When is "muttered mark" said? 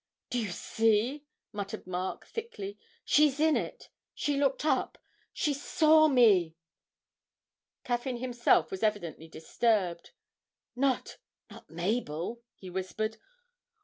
1.53-2.25